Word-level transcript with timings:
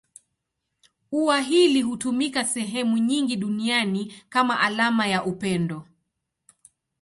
Ua 1.11 1.41
hili 1.41 1.81
hutumika 1.81 2.45
sehemu 2.45 2.97
nyingi 2.97 3.35
duniani 3.35 4.13
kama 4.29 4.59
alama 4.59 5.07
ya 5.07 5.25
upendo. 5.25 5.85